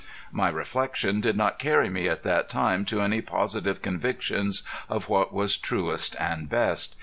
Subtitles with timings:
[0.31, 5.31] My reflection did not carry me at that time to any positive convictions of what
[5.31, 6.95] was truest and best.